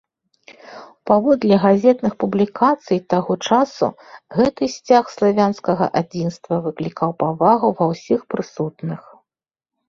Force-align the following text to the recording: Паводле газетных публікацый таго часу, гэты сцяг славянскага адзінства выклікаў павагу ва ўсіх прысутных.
Паводле 1.09 1.55
газетных 1.65 2.13
публікацый 2.23 2.99
таго 3.15 3.33
часу, 3.49 3.87
гэты 4.37 4.63
сцяг 4.77 5.03
славянскага 5.17 5.85
адзінства 6.03 6.55
выклікаў 6.65 7.09
павагу 7.21 7.69
ва 7.83 7.91
ўсіх 7.93 8.19
прысутных. 8.37 9.01